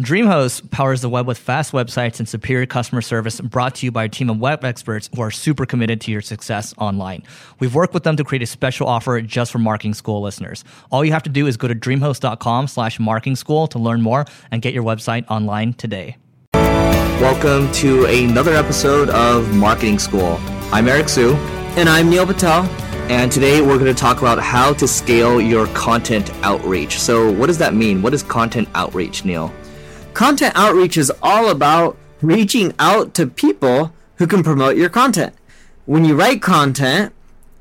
DreamHost 0.00 0.70
powers 0.70 1.00
the 1.00 1.08
web 1.08 1.26
with 1.26 1.38
fast 1.38 1.72
websites 1.72 2.18
and 2.18 2.28
superior 2.28 2.66
customer 2.66 3.00
service 3.00 3.40
brought 3.40 3.76
to 3.76 3.86
you 3.86 3.90
by 3.90 4.04
a 4.04 4.08
team 4.10 4.28
of 4.28 4.38
web 4.38 4.62
experts 4.62 5.08
who 5.14 5.22
are 5.22 5.30
super 5.30 5.64
committed 5.64 6.02
to 6.02 6.12
your 6.12 6.20
success 6.20 6.74
online. 6.76 7.22
We've 7.60 7.74
worked 7.74 7.94
with 7.94 8.02
them 8.02 8.14
to 8.18 8.24
create 8.24 8.42
a 8.42 8.46
special 8.46 8.88
offer 8.88 9.18
just 9.22 9.50
for 9.50 9.58
marketing 9.58 9.94
school 9.94 10.20
listeners. 10.20 10.64
All 10.90 11.02
you 11.02 11.12
have 11.12 11.22
to 11.22 11.30
do 11.30 11.46
is 11.46 11.56
go 11.56 11.66
to 11.66 11.74
dreamhost.com 11.74 12.68
slash 12.68 13.00
marketing 13.00 13.36
school 13.36 13.66
to 13.68 13.78
learn 13.78 14.02
more 14.02 14.26
and 14.50 14.60
get 14.60 14.74
your 14.74 14.82
website 14.84 15.24
online 15.30 15.72
today. 15.72 16.18
Welcome 16.52 17.72
to 17.72 18.04
another 18.04 18.52
episode 18.52 19.08
of 19.08 19.54
Marketing 19.54 19.98
School. 19.98 20.36
I'm 20.72 20.88
Eric 20.88 21.08
Siu. 21.08 21.32
And 21.78 21.88
I'm 21.88 22.10
Neil 22.10 22.26
Patel. 22.26 22.64
And 23.08 23.32
today 23.32 23.62
we're 23.62 23.78
going 23.78 23.86
to 23.86 23.94
talk 23.94 24.18
about 24.18 24.40
how 24.40 24.74
to 24.74 24.86
scale 24.86 25.40
your 25.40 25.68
content 25.68 26.30
outreach. 26.42 26.98
So, 26.98 27.32
what 27.32 27.46
does 27.46 27.56
that 27.58 27.72
mean? 27.72 28.02
What 28.02 28.12
is 28.12 28.22
content 28.22 28.68
outreach, 28.74 29.24
Neil? 29.24 29.50
Content 30.16 30.54
outreach 30.56 30.96
is 30.96 31.12
all 31.22 31.50
about 31.50 31.94
reaching 32.22 32.72
out 32.78 33.12
to 33.12 33.26
people 33.26 33.92
who 34.14 34.26
can 34.26 34.42
promote 34.42 34.74
your 34.74 34.88
content. 34.88 35.34
When 35.84 36.06
you 36.06 36.16
write 36.16 36.40
content, 36.40 37.12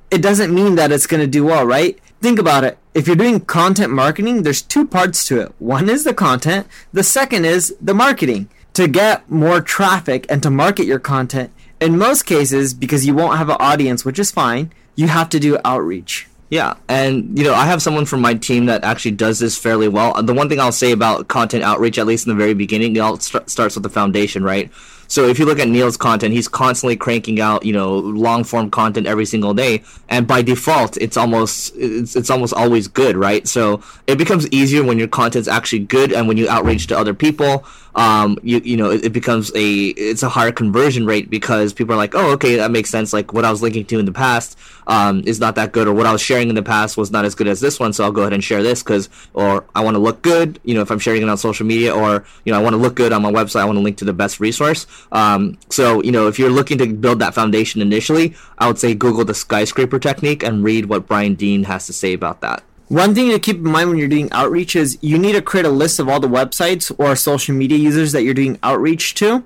it 0.10 0.22
doesn't 0.22 0.56
mean 0.56 0.76
that 0.76 0.90
it's 0.90 1.06
going 1.06 1.20
to 1.20 1.28
do 1.28 1.44
well, 1.44 1.66
right? 1.66 2.00
Think 2.22 2.40
about 2.40 2.64
it. 2.64 2.78
If 2.94 3.08
you're 3.08 3.18
doing 3.18 3.42
content 3.42 3.92
marketing, 3.92 4.44
there's 4.44 4.62
two 4.62 4.88
parts 4.88 5.28
to 5.28 5.42
it. 5.42 5.54
One 5.60 5.90
is 5.90 6.06
the 6.06 6.14
content, 6.14 6.66
the 6.94 7.04
second 7.04 7.44
is 7.44 7.76
the 7.82 7.94
marketing. 7.94 8.48
To 8.76 8.88
get 8.88 9.30
more 9.30 9.60
traffic 9.60 10.26
and 10.30 10.42
to 10.42 10.50
market 10.50 10.86
your 10.86 11.00
content, 11.00 11.52
in 11.82 11.98
most 11.98 12.24
cases, 12.24 12.74
because 12.74 13.06
you 13.06 13.14
won't 13.14 13.38
have 13.38 13.50
an 13.50 13.58
audience, 13.60 14.06
which 14.06 14.18
is 14.18 14.32
fine, 14.32 14.72
you 14.96 15.10
have 15.10 15.28
to 15.32 15.42
do 15.42 15.58
outreach. 15.66 16.30
Yeah, 16.50 16.76
and 16.88 17.38
you 17.38 17.44
know, 17.44 17.54
I 17.54 17.66
have 17.66 17.82
someone 17.82 18.06
from 18.06 18.22
my 18.22 18.36
team 18.36 18.68
that 18.68 18.84
actually 18.84 19.12
does 19.12 19.40
this 19.40 19.58
fairly 19.58 19.88
well. 19.88 20.22
The 20.22 20.34
one 20.34 20.48
thing 20.48 20.60
I'll 20.60 20.72
say 20.72 20.92
about 20.92 21.28
content 21.28 21.64
outreach, 21.64 21.98
at 21.98 22.06
least 22.06 22.28
in 22.28 22.34
the 22.34 22.38
very 22.38 22.54
beginning, 22.54 22.96
it 22.96 23.00
all 23.00 23.20
st- 23.20 23.50
starts 23.50 23.76
with 23.76 23.84
the 23.84 23.90
foundation, 23.90 24.44
right? 24.44 24.72
So 25.08 25.28
if 25.28 25.40
you 25.40 25.46
look 25.46 25.60
at 25.60 25.68
Neil's 25.68 25.98
content, 25.98 26.34
he's 26.34 26.48
constantly 26.48 26.96
cranking 26.96 27.40
out, 27.40 27.66
you 27.66 27.74
know, 27.74 27.98
long 27.98 28.44
form 28.44 28.70
content 28.70 29.08
every 29.08 29.26
single 29.26 29.54
day, 29.54 29.84
and 30.10 30.28
by 30.28 30.42
default, 30.42 30.98
it's 30.98 31.18
almost 31.18 31.76
it's, 31.76 32.16
it's 32.16 32.30
almost 32.30 32.54
always 32.54 32.88
good, 32.88 33.16
right? 33.16 33.48
So 33.48 33.82
it 34.08 34.18
becomes 34.18 34.48
easier 34.50 34.84
when 34.84 34.98
your 34.98 35.08
content's 35.08 35.48
actually 35.48 35.80
good 35.80 36.12
and 36.12 36.28
when 36.28 36.38
you 36.38 36.50
outreach 36.50 36.88
to 36.88 36.98
other 36.98 37.14
people. 37.14 37.66
Um, 37.96 38.38
you 38.44 38.60
you 38.60 38.76
know, 38.76 38.92
it, 38.92 39.06
it 39.06 39.14
becomes 39.14 39.52
a 39.56 39.86
it's 39.88 40.22
a 40.22 40.30
higher 40.30 40.52
conversion 40.52 41.06
rate 41.06 41.30
because 41.30 41.72
people 41.74 41.94
are 41.94 41.98
like, 41.98 42.14
oh, 42.14 42.32
okay, 42.34 42.58
that 42.58 42.70
makes 42.70 42.90
sense. 42.90 43.14
Like 43.14 43.32
what 43.32 43.46
I 43.46 43.52
was 43.52 43.62
linking 43.62 43.86
to 43.86 44.00
in 44.00 44.06
the 44.06 44.12
past 44.12 44.58
um, 44.88 45.24
is 45.26 45.40
not 45.40 45.56
that 45.56 45.72
good, 45.72 45.88
or 45.88 45.94
what 45.94 46.06
I 46.06 46.12
was 46.12 46.22
sharing 46.22 46.50
in 46.50 46.56
the 46.56 46.64
past 46.64 46.98
was 46.98 47.10
not 47.10 47.24
as 47.24 47.36
good 47.36 47.48
as 47.48 47.62
this 47.62 47.80
one, 47.80 47.94
so 47.94 48.04
I'll 48.04 48.12
go 48.12 48.22
ahead 48.22 48.34
and 48.34 48.44
share 48.44 48.62
this 48.62 48.84
because, 48.84 49.10
or 49.34 49.64
I 49.74 49.84
want 49.84 49.96
to 49.96 50.00
look 50.00 50.22
good, 50.22 50.60
you 50.64 50.76
know, 50.76 50.82
if 50.82 50.92
I'm 50.92 51.00
sharing 51.00 51.22
it 51.22 51.30
on 51.30 51.38
social 51.38 51.66
media, 51.66 51.96
or 51.96 52.26
you 52.44 52.52
know, 52.52 52.60
I 52.60 52.62
want 52.62 52.74
to 52.74 52.78
look 52.78 52.96
good 52.96 53.14
on 53.14 53.22
my 53.22 53.32
website, 53.32 53.62
I 53.62 53.66
want 53.66 53.78
to 53.78 53.82
link 53.82 53.98
to 54.00 54.06
the 54.06 54.14
best 54.14 54.42
resource. 54.42 54.88
Um, 55.12 55.58
so, 55.70 56.02
you 56.04 56.12
know, 56.12 56.28
if 56.28 56.38
you're 56.40 56.50
looking 56.50 56.78
to 56.80 56.88
build 56.88 57.20
that 57.20 57.34
foundation 57.34 57.82
initially, 57.82 58.36
I 58.58 58.68
would 58.68 58.78
say 58.78 58.94
Google 58.94 59.26
the 59.26 59.34
skyscraper 59.34 60.00
technique 60.00 60.44
and 60.44 60.64
read 60.64 60.86
what 60.86 61.08
Brian 61.08 61.36
Dean 61.36 61.64
has 61.64 61.86
to 61.88 61.94
say 61.94 62.14
about 62.14 62.42
that. 62.42 62.64
One 62.88 63.16
thing 63.16 63.32
to 63.32 63.40
keep 63.40 63.58
in 63.58 63.64
mind 63.64 63.90
when 63.90 63.98
you're 63.98 64.08
doing 64.08 64.32
outreach 64.32 64.76
is 64.76 65.00
you 65.02 65.18
need 65.18 65.34
to 65.34 65.42
create 65.42 65.66
a 65.66 65.72
list 65.72 66.00
of 66.00 66.08
all 66.08 66.20
the 66.20 66.28
websites 66.28 66.94
or 67.00 67.16
social 67.16 67.56
media 67.56 67.80
users 67.80 68.12
that 68.12 68.24
you're 68.24 68.36
doing 68.36 68.60
outreach 68.62 69.16
to, 69.16 69.44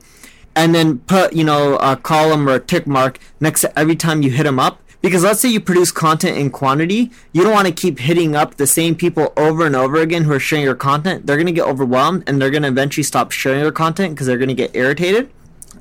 and 0.56 0.76
then 0.76 1.00
put, 1.00 1.32
you 1.32 1.46
know, 1.46 1.78
a 1.78 1.96
column 1.96 2.50
or 2.50 2.56
a 2.56 2.60
tick 2.60 2.86
mark 2.86 3.18
next 3.40 3.62
to 3.62 3.80
every 3.80 3.96
time 3.96 4.22
you 4.22 4.32
hit 4.32 4.44
them 4.44 4.60
up. 4.60 4.82
Because 5.02 5.24
let's 5.24 5.40
say 5.40 5.48
you 5.48 5.62
produce 5.62 5.94
content 5.94 6.38
in 6.38 6.50
quantity, 6.50 7.12
you 7.32 7.42
don't 7.42 7.54
want 7.54 7.68
to 7.68 7.74
keep 7.74 8.00
hitting 8.00 8.36
up 8.36 8.56
the 8.56 8.68
same 8.68 8.96
people 8.96 9.32
over 9.38 9.66
and 9.66 9.74
over 9.74 9.96
again 10.02 10.26
who 10.26 10.34
are 10.34 10.40
sharing 10.42 10.66
your 10.66 10.76
content. 10.76 11.26
They're 11.26 11.38
going 11.38 11.46
to 11.46 11.54
get 11.54 11.66
overwhelmed 11.66 12.26
and 12.28 12.42
they're 12.42 12.50
going 12.50 12.64
to 12.64 12.68
eventually 12.68 13.06
stop 13.06 13.32
sharing 13.32 13.62
your 13.62 13.72
content 13.72 14.16
because 14.16 14.28
they're 14.28 14.38
going 14.38 14.50
to 14.50 14.54
get 14.56 14.76
irritated. 14.76 15.30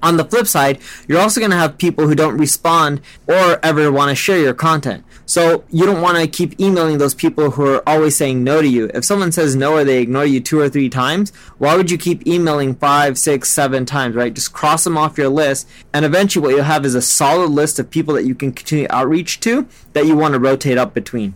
On 0.02 0.16
the 0.16 0.24
flip 0.24 0.46
side, 0.46 0.78
you're 1.06 1.20
also 1.20 1.40
going 1.40 1.50
to 1.50 1.56
have 1.56 1.78
people 1.78 2.06
who 2.06 2.14
don't 2.14 2.38
respond 2.38 3.00
or 3.26 3.58
ever 3.62 3.90
want 3.90 4.10
to 4.10 4.14
share 4.14 4.38
your 4.38 4.54
content. 4.54 5.04
So 5.26 5.64
you 5.70 5.84
don't 5.84 6.00
want 6.00 6.16
to 6.16 6.26
keep 6.26 6.58
emailing 6.58 6.98
those 6.98 7.14
people 7.14 7.50
who 7.50 7.66
are 7.66 7.86
always 7.86 8.16
saying 8.16 8.42
no 8.42 8.62
to 8.62 8.68
you. 8.68 8.90
If 8.94 9.04
someone 9.04 9.30
says 9.30 9.54
no 9.54 9.74
or 9.74 9.84
they 9.84 10.00
ignore 10.00 10.24
you 10.24 10.40
two 10.40 10.58
or 10.58 10.68
three 10.70 10.88
times, 10.88 11.32
why 11.58 11.76
would 11.76 11.90
you 11.90 11.98
keep 11.98 12.26
emailing 12.26 12.74
five, 12.74 13.18
six, 13.18 13.50
seven 13.50 13.84
times, 13.84 14.14
right? 14.14 14.32
Just 14.32 14.52
cross 14.52 14.84
them 14.84 14.96
off 14.96 15.18
your 15.18 15.28
list. 15.28 15.68
And 15.92 16.04
eventually 16.04 16.42
what 16.42 16.54
you'll 16.54 16.64
have 16.64 16.86
is 16.86 16.94
a 16.94 17.02
solid 17.02 17.50
list 17.50 17.78
of 17.78 17.90
people 17.90 18.14
that 18.14 18.24
you 18.24 18.34
can 18.34 18.52
continue 18.52 18.86
outreach 18.88 19.40
to 19.40 19.68
that 19.92 20.06
you 20.06 20.16
want 20.16 20.34
to 20.34 20.40
rotate 20.40 20.78
up 20.78 20.94
between. 20.94 21.34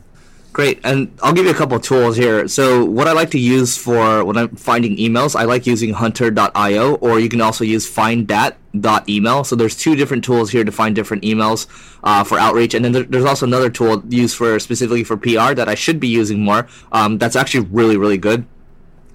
Great, 0.52 0.80
and 0.84 1.10
I'll 1.22 1.32
give 1.32 1.46
you 1.46 1.50
a 1.50 1.54
couple 1.54 1.76
of 1.78 1.82
tools 1.82 2.14
here. 2.14 2.46
So, 2.46 2.84
what 2.84 3.08
I 3.08 3.12
like 3.12 3.30
to 3.30 3.38
use 3.38 3.78
for 3.78 4.22
when 4.22 4.36
I'm 4.36 4.54
finding 4.54 4.98
emails, 4.98 5.34
I 5.34 5.44
like 5.44 5.66
using 5.66 5.94
Hunter.io, 5.94 6.96
or 6.96 7.18
you 7.18 7.30
can 7.30 7.40
also 7.40 7.64
use 7.64 7.90
FindThat.email. 7.90 9.44
So, 9.44 9.56
there's 9.56 9.74
two 9.74 9.96
different 9.96 10.24
tools 10.24 10.50
here 10.50 10.62
to 10.62 10.70
find 10.70 10.94
different 10.94 11.22
emails 11.22 11.66
uh, 12.04 12.22
for 12.22 12.38
outreach, 12.38 12.74
and 12.74 12.84
then 12.84 12.92
there, 12.92 13.04
there's 13.04 13.24
also 13.24 13.46
another 13.46 13.70
tool 13.70 14.02
used 14.10 14.36
for 14.36 14.58
specifically 14.58 15.04
for 15.04 15.16
PR 15.16 15.54
that 15.54 15.70
I 15.70 15.74
should 15.74 15.98
be 15.98 16.08
using 16.08 16.40
more. 16.40 16.68
Um, 16.92 17.16
that's 17.16 17.34
actually 17.34 17.66
really, 17.68 17.96
really 17.96 18.18
good. 18.18 18.44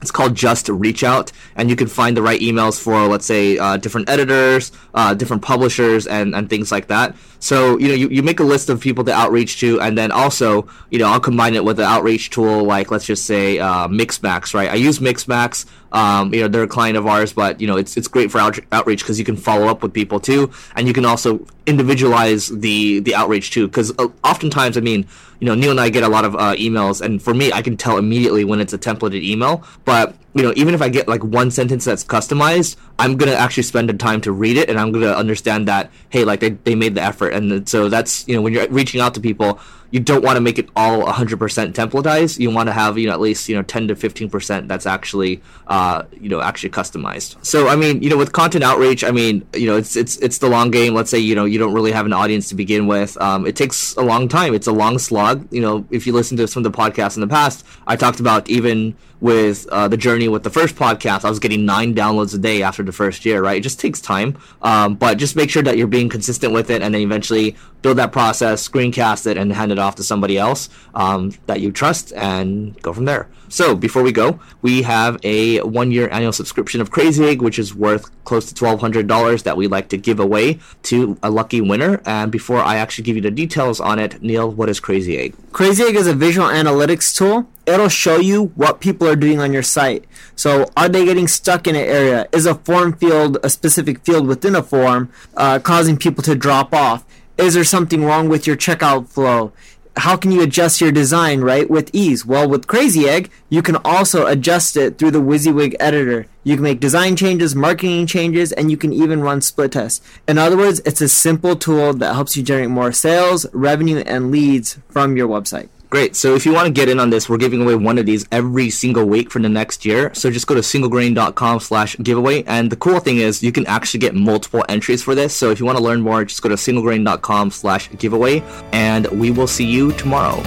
It's 0.01 0.11
called 0.11 0.35
Just 0.35 0.69
Reach 0.69 1.03
Out, 1.03 1.31
and 1.55 1.69
you 1.69 1.75
can 1.75 1.87
find 1.87 2.15
the 2.15 2.21
right 2.21 2.39
emails 2.39 2.79
for, 2.79 3.07
let's 3.07 3.25
say, 3.25 3.57
uh, 3.57 3.77
different 3.77 4.09
editors, 4.09 4.71
uh, 4.93 5.13
different 5.13 5.41
publishers, 5.41 6.05
and, 6.05 6.35
and 6.35 6.49
things 6.49 6.71
like 6.71 6.87
that. 6.87 7.15
So, 7.39 7.77
you 7.77 7.87
know, 7.89 7.93
you, 7.93 8.09
you 8.09 8.23
make 8.23 8.39
a 8.39 8.43
list 8.43 8.69
of 8.69 8.79
people 8.79 9.03
to 9.05 9.13
outreach 9.13 9.59
to, 9.59 9.81
and 9.81 9.97
then 9.97 10.11
also, 10.11 10.67
you 10.91 10.99
know, 10.99 11.07
I'll 11.07 11.19
combine 11.19 11.55
it 11.55 11.63
with 11.63 11.79
an 11.79 11.85
outreach 11.85 12.29
tool 12.29 12.63
like, 12.63 12.91
let's 12.91 13.05
just 13.05 13.25
say, 13.25 13.59
uh, 13.59 13.87
Mixmax, 13.87 14.53
right? 14.53 14.69
I 14.69 14.75
use 14.75 14.99
Mixmax. 14.99 15.65
Um, 15.91 16.33
you 16.33 16.41
know, 16.41 16.49
they're 16.49 16.63
a 16.63 16.67
client 16.67 16.97
of 16.97 17.07
ours, 17.07 17.31
but, 17.33 17.61
you 17.61 17.67
know, 17.67 17.77
it's, 17.77 17.95
it's 17.95 18.09
great 18.09 18.29
for 18.29 18.39
out- 18.39 18.59
outreach 18.71 19.01
because 19.01 19.17
you 19.17 19.25
can 19.25 19.37
follow 19.37 19.67
up 19.67 19.81
with 19.81 19.93
people 19.93 20.19
too, 20.19 20.51
and 20.75 20.87
you 20.87 20.93
can 20.93 21.05
also 21.05 21.45
individualize 21.65 22.49
the, 22.49 22.99
the 22.99 23.15
outreach 23.15 23.51
too. 23.51 23.67
Because 23.67 23.91
uh, 23.97 24.07
oftentimes, 24.23 24.77
I 24.77 24.81
mean, 24.81 25.07
you 25.39 25.45
know, 25.45 25.55
Neil 25.55 25.71
and 25.71 25.79
I 25.79 25.89
get 25.89 26.03
a 26.03 26.07
lot 26.09 26.25
of 26.25 26.35
uh, 26.35 26.55
emails, 26.55 26.99
and 26.99 27.21
for 27.21 27.33
me, 27.33 27.53
I 27.53 27.61
can 27.61 27.77
tell 27.77 27.97
immediately 27.97 28.43
when 28.43 28.59
it's 28.59 28.73
a 28.73 28.77
templated 28.77 29.21
email. 29.23 29.63
But 29.87 30.15
you 30.37 30.43
know, 30.43 30.53
even 30.55 30.75
if 30.75 30.81
I 30.83 30.89
get 30.89 31.07
like 31.07 31.23
one 31.23 31.49
sentence 31.49 31.85
that's 31.85 32.03
customized, 32.03 32.75
I'm 32.99 33.17
gonna 33.17 33.33
actually 33.33 33.63
spend 33.63 33.89
the 33.89 33.93
time 33.95 34.21
to 34.21 34.31
read 34.31 34.55
it, 34.55 34.69
and 34.69 34.79
I'm 34.79 34.91
gonna 34.91 35.13
understand 35.13 35.67
that 35.67 35.89
hey, 36.09 36.23
like 36.23 36.41
they, 36.41 36.51
they 36.51 36.75
made 36.75 36.93
the 36.93 37.01
effort, 37.01 37.29
and 37.33 37.67
so 37.67 37.89
that's 37.89 38.27
you 38.27 38.35
know 38.35 38.41
when 38.43 38.53
you're 38.53 38.67
reaching 38.69 39.01
out 39.01 39.15
to 39.15 39.19
people, 39.19 39.59
you 39.91 39.99
don't 39.99 40.23
want 40.23 40.35
to 40.35 40.41
make 40.41 40.59
it 40.59 40.69
all 40.75 41.03
100% 41.03 41.37
templatized. 41.73 42.39
You 42.39 42.51
want 42.51 42.67
to 42.67 42.73
have 42.73 42.97
you 42.97 43.07
know 43.07 43.13
at 43.13 43.19
least 43.19 43.49
you 43.49 43.55
know 43.55 43.63
10 43.63 43.87
to 43.87 43.95
15% 43.95 44.67
that's 44.67 44.85
actually 44.85 45.41
uh, 45.67 46.03
you 46.11 46.29
know 46.29 46.41
actually 46.41 46.69
customized. 46.69 47.43
So 47.45 47.67
I 47.67 47.75
mean 47.75 48.01
you 48.03 48.09
know 48.09 48.17
with 48.17 48.31
content 48.31 48.63
outreach, 48.63 49.03
I 49.03 49.11
mean 49.11 49.47
you 49.55 49.67
know 49.67 49.77
it's 49.77 49.95
it's 49.95 50.17
it's 50.17 50.37
the 50.37 50.49
long 50.49 50.71
game. 50.71 50.93
Let's 50.93 51.09
say 51.09 51.19
you 51.19 51.35
know 51.35 51.45
you 51.45 51.57
don't 51.57 51.73
really 51.73 51.91
have 51.91 52.05
an 52.05 52.13
audience 52.13 52.49
to 52.49 52.55
begin 52.55 52.87
with. 52.87 53.19
Um, 53.21 53.45
it 53.45 53.55
takes 53.55 53.95
a 53.95 54.01
long 54.01 54.27
time. 54.27 54.53
It's 54.53 54.67
a 54.67 54.71
long 54.73 54.99
slog. 54.99 55.47
You 55.51 55.61
know 55.61 55.87
if 55.89 56.05
you 56.05 56.13
listen 56.13 56.37
to 56.37 56.47
some 56.47 56.65
of 56.65 56.71
the 56.71 56.77
podcasts 56.77 57.15
in 57.15 57.21
the 57.21 57.27
past, 57.27 57.65
I 57.87 57.95
talked 57.95 58.19
about 58.19 58.49
even 58.49 58.95
with 59.19 59.67
uh, 59.71 59.87
the 59.87 59.97
journey 59.97 60.26
with 60.31 60.43
the 60.43 60.49
first 60.49 60.75
podcast, 60.75 61.25
I 61.25 61.29
was 61.29 61.39
getting 61.39 61.65
nine 61.65 61.93
downloads 61.93 62.33
a 62.33 62.37
day 62.37 62.61
after 62.61 62.83
the 62.83 62.91
first 62.91 63.25
year, 63.25 63.41
right? 63.41 63.57
It 63.57 63.61
just 63.61 63.79
takes 63.79 64.01
time, 64.01 64.37
um, 64.61 64.95
but 64.95 65.17
just 65.17 65.35
make 65.35 65.49
sure 65.49 65.63
that 65.63 65.77
you're 65.77 65.87
being 65.87 66.09
consistent 66.09 66.53
with 66.53 66.69
it, 66.69 66.81
and 66.81 66.93
then 66.93 67.01
eventually 67.01 67.55
build 67.81 67.97
that 67.97 68.11
process, 68.11 68.67
screencast 68.67 69.27
it, 69.27 69.37
and 69.37 69.53
hand 69.53 69.71
it 69.71 69.79
off 69.79 69.95
to 69.95 70.03
somebody 70.03 70.37
else 70.37 70.69
um, 70.95 71.33
that 71.45 71.61
you 71.61 71.71
trust, 71.71 72.13
and 72.13 72.81
go 72.81 72.93
from 72.93 73.05
there. 73.05 73.29
So 73.49 73.75
before 73.75 74.03
we 74.03 74.11
go, 74.11 74.41
we 74.61 74.81
have 74.81 75.17
a 75.23 75.61
one-year 75.61 76.09
annual 76.11 76.33
subscription 76.33 76.81
of 76.81 76.91
Crazy 76.91 77.23
Egg, 77.25 77.41
which 77.41 77.57
is 77.57 77.73
worth 77.73 78.11
close 78.25 78.45
to 78.47 78.53
twelve 78.53 78.81
hundred 78.81 79.07
dollars 79.07 79.43
that 79.43 79.55
we 79.55 79.67
like 79.67 79.87
to 79.89 79.97
give 79.97 80.19
away 80.19 80.59
to 80.83 81.17
a 81.23 81.29
lucky 81.29 81.61
winner. 81.61 82.01
And 82.05 82.29
before 82.29 82.59
I 82.59 82.75
actually 82.75 83.05
give 83.05 83.15
you 83.15 83.21
the 83.21 83.31
details 83.31 83.79
on 83.79 83.99
it, 83.99 84.21
Neil, 84.21 84.51
what 84.51 84.67
is 84.67 84.81
Crazy 84.81 85.17
Egg? 85.17 85.33
Crazy 85.53 85.83
Egg 85.83 85.95
is 85.95 86.07
a 86.07 86.13
visual 86.13 86.47
analytics 86.47 87.15
tool. 87.15 87.49
It'll 87.67 87.89
show 87.89 88.17
you 88.17 88.45
what 88.55 88.79
people 88.79 89.07
are 89.07 89.15
doing 89.15 89.39
on 89.39 89.51
your 89.51 89.61
site. 89.61 90.05
So, 90.35 90.71
are 90.77 90.87
they 90.87 91.03
getting 91.03 91.27
stuck 91.27 91.67
in 91.67 91.75
an 91.75 91.85
area? 91.85 92.27
Is 92.31 92.45
a 92.45 92.55
form 92.55 92.93
field, 92.93 93.37
a 93.43 93.49
specific 93.49 93.99
field 94.05 94.25
within 94.25 94.55
a 94.55 94.63
form, 94.63 95.11
uh, 95.35 95.59
causing 95.59 95.97
people 95.97 96.23
to 96.23 96.33
drop 96.33 96.73
off? 96.73 97.05
Is 97.37 97.53
there 97.53 97.65
something 97.65 98.03
wrong 98.03 98.29
with 98.29 98.47
your 98.47 98.55
checkout 98.55 99.09
flow? 99.09 99.51
how 99.97 100.15
can 100.15 100.31
you 100.31 100.43
adjust 100.43 100.79
your 100.79 100.91
design 100.91 101.41
right 101.41 101.69
with 101.69 101.89
ease 101.91 102.25
well 102.25 102.47
with 102.47 102.67
crazy 102.67 103.07
egg 103.07 103.31
you 103.49 103.63
can 103.63 103.75
also 103.77 104.27
adjust 104.27 104.77
it 104.77 104.97
through 104.97 105.09
the 105.09 105.21
wysiwyg 105.21 105.75
editor 105.79 106.27
you 106.43 106.55
can 106.55 106.63
make 106.63 106.79
design 106.79 107.15
changes 107.15 107.55
marketing 107.55 108.05
changes 108.05 108.51
and 108.51 108.69
you 108.69 108.77
can 108.77 108.93
even 108.93 109.21
run 109.21 109.41
split 109.41 109.71
tests 109.71 109.99
in 110.27 110.37
other 110.37 110.55
words 110.55 110.81
it's 110.85 111.01
a 111.01 111.09
simple 111.09 111.55
tool 111.55 111.93
that 111.93 112.13
helps 112.13 112.37
you 112.37 112.43
generate 112.43 112.69
more 112.69 112.91
sales 112.91 113.47
revenue 113.53 113.97
and 114.05 114.29
leads 114.31 114.77
from 114.87 115.17
your 115.17 115.27
website 115.27 115.67
Great. 115.89 116.17
So 116.17 116.35
if 116.35 116.45
you 116.45 116.53
want 116.53 116.67
to 116.67 116.73
get 116.73 116.89
in 116.89 116.99
on 116.99 117.09
this, 117.11 117.29
we're 117.29 117.37
giving 117.37 117.61
away 117.61 117.75
one 117.75 117.97
of 117.97 118.05
these 118.05 118.27
every 118.31 118.69
single 118.69 119.05
week 119.05 119.31
for 119.31 119.39
the 119.39 119.47
next 119.47 119.85
year. 119.85 120.13
So 120.13 120.29
just 120.29 120.45
go 120.45 120.53
to 120.53 120.61
singlegrain.com 120.61 121.61
slash 121.61 121.95
giveaway. 121.97 122.43
And 122.43 122.69
the 122.69 122.75
cool 122.75 122.99
thing 122.99 123.17
is 123.17 123.41
you 123.41 123.53
can 123.53 123.65
actually 123.67 124.01
get 124.01 124.13
multiple 124.13 124.65
entries 124.67 125.01
for 125.01 125.15
this. 125.15 125.33
So 125.33 125.49
if 125.49 125.59
you 125.59 125.65
want 125.65 125.77
to 125.77 125.83
learn 125.83 126.01
more, 126.01 126.25
just 126.25 126.41
go 126.41 126.49
to 126.49 126.55
singlegrain.com 126.55 127.51
slash 127.51 127.89
giveaway. 127.97 128.41
And 128.73 129.07
we 129.07 129.31
will 129.31 129.47
see 129.47 129.65
you 129.65 129.93
tomorrow. 129.93 130.41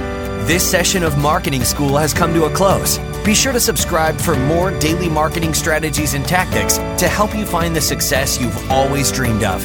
This 0.47 0.69
session 0.69 1.03
of 1.05 1.17
Marketing 1.19 1.65
School 1.65 1.97
has 1.97 2.13
come 2.13 2.35
to 2.35 2.45
a 2.45 2.51
close. 2.51 2.99
Be 3.25 3.35
sure 3.35 3.53
to 3.53 3.61
subscribe 3.61 4.17
for 4.17 4.37
more 4.37 4.77
daily 4.79 5.09
marketing 5.09 5.55
strategies 5.55 6.15
and 6.15 6.25
tactics 6.25 6.77
to 7.01 7.09
help 7.09 7.35
you 7.35 7.47
find 7.47 7.75
the 7.75 7.81
success 7.81 8.41
you've 8.41 8.71
always 8.71 9.13
dreamed 9.13 9.45
of. 9.45 9.65